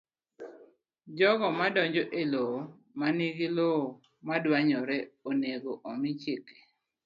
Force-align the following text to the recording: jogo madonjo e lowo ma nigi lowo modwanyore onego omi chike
jogo 1.17 1.47
madonjo 1.59 2.03
e 2.21 2.23
lowo 2.33 2.59
ma 2.99 3.07
nigi 3.17 3.47
lowo 3.57 3.85
modwanyore 4.27 4.97
onego 5.29 5.71
omi 5.89 6.11
chike 6.21 6.57